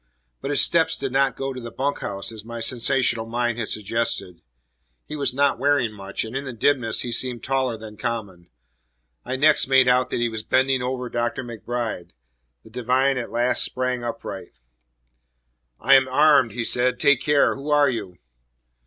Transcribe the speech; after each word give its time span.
But 0.41 0.49
his 0.49 0.63
steps 0.65 0.97
did 0.97 1.11
not 1.11 1.37
go 1.37 1.53
to 1.53 1.61
the 1.61 1.69
bunk 1.69 1.99
house, 1.99 2.31
as 2.31 2.43
my 2.43 2.59
sensational 2.59 3.27
mind 3.27 3.59
had 3.59 3.67
suggested. 3.67 4.41
He 5.05 5.15
was 5.15 5.31
not 5.31 5.59
wearing 5.59 5.91
much, 5.93 6.23
and 6.25 6.35
in 6.35 6.43
the 6.43 6.53
dimness 6.53 7.01
he 7.01 7.11
seemed 7.11 7.43
taller 7.43 7.77
than 7.77 7.97
common. 7.97 8.49
I 9.25 9.35
next 9.35 9.67
made 9.67 9.87
out 9.87 10.09
that 10.09 10.17
he 10.17 10.27
was 10.27 10.41
bending 10.41 10.81
over 10.81 11.07
Dr. 11.07 11.43
MacBride. 11.43 12.13
The 12.63 12.71
divine 12.71 13.19
at 13.19 13.29
last 13.29 13.61
sprang 13.63 14.03
upright. 14.03 14.53
"I 15.79 15.93
am 15.93 16.07
armed," 16.07 16.53
he 16.53 16.63
said. 16.63 16.99
"Take 16.99 17.21
care. 17.21 17.53
Who 17.53 17.69
are 17.69 17.87
you?" 17.87 18.17